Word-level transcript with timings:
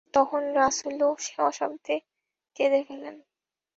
তখন 0.13 0.41
রাসূলও 0.55 1.09
স্বশব্দে 1.27 1.95
কেঁদে 2.55 2.79
ফেললেন। 2.87 3.15